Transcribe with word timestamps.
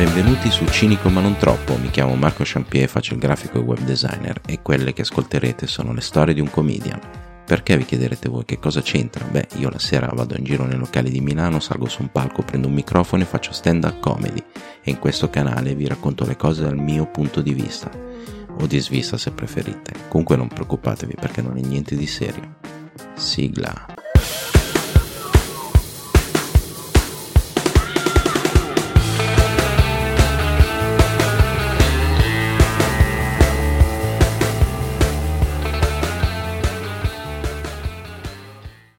Benvenuti 0.00 0.50
su 0.50 0.64
Cinico 0.64 1.10
ma 1.10 1.20
non 1.20 1.36
troppo, 1.36 1.76
mi 1.76 1.90
chiamo 1.90 2.14
Marco 2.14 2.42
Champier, 2.46 2.88
faccio 2.88 3.12
il 3.12 3.20
grafico 3.20 3.58
e 3.58 3.60
web 3.60 3.80
designer 3.80 4.40
e 4.46 4.62
quelle 4.62 4.94
che 4.94 5.02
ascolterete 5.02 5.66
sono 5.66 5.92
le 5.92 6.00
storie 6.00 6.32
di 6.32 6.40
un 6.40 6.48
comedian. 6.48 6.98
Perché 7.44 7.76
vi 7.76 7.84
chiederete 7.84 8.30
voi 8.30 8.46
che 8.46 8.58
cosa 8.58 8.80
c'entra? 8.80 9.26
Beh, 9.26 9.48
io 9.56 9.68
la 9.68 9.78
sera 9.78 10.10
vado 10.14 10.38
in 10.38 10.44
giro 10.44 10.64
nei 10.64 10.78
locali 10.78 11.10
di 11.10 11.20
Milano, 11.20 11.60
salgo 11.60 11.86
su 11.86 12.00
un 12.00 12.10
palco, 12.10 12.40
prendo 12.40 12.68
un 12.68 12.72
microfono 12.72 13.24
e 13.24 13.26
faccio 13.26 13.52
stand-up 13.52 14.00
comedy 14.00 14.42
e 14.82 14.90
in 14.90 14.98
questo 14.98 15.28
canale 15.28 15.74
vi 15.74 15.86
racconto 15.86 16.24
le 16.24 16.34
cose 16.34 16.62
dal 16.62 16.78
mio 16.78 17.04
punto 17.04 17.42
di 17.42 17.52
vista 17.52 17.90
o 18.58 18.66
di 18.66 18.78
svista 18.78 19.18
se 19.18 19.32
preferite. 19.32 19.92
Comunque 20.08 20.34
non 20.34 20.48
preoccupatevi 20.48 21.16
perché 21.20 21.42
non 21.42 21.58
è 21.58 21.60
niente 21.60 21.94
di 21.94 22.06
serio. 22.06 22.56
Sigla. 23.16 23.89